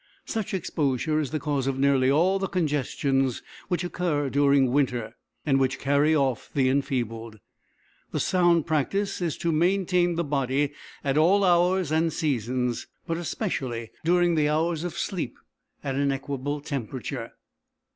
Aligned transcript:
Such 0.25 0.55
exposure 0.55 1.19
is 1.19 1.29
the 1.29 1.39
cause 1.39 1.67
of 1.67 1.77
nearly 1.77 2.09
all 2.09 2.39
the 2.39 2.47
congestions 2.47 3.43
which 3.67 3.83
occur 3.83 4.31
during 4.31 4.71
winter, 4.71 5.15
and 5.45 5.59
which 5.59 5.77
carry 5.77 6.15
off 6.15 6.49
the 6.55 6.69
enfeebled. 6.69 7.39
The 8.09 8.19
sound 8.19 8.65
practice 8.65 9.21
is 9.21 9.37
to 9.37 9.51
maintain 9.51 10.15
the 10.15 10.23
body, 10.23 10.73
at 11.03 11.19
all 11.19 11.43
hours 11.43 11.91
and 11.91 12.11
seasons, 12.11 12.87
but 13.05 13.17
especially 13.17 13.91
during 14.03 14.33
the 14.33 14.49
hours 14.49 14.83
of 14.83 14.97
sleep, 14.97 15.37
at 15.83 15.93
an 15.93 16.11
equable 16.11 16.61
temperature. 16.61 17.33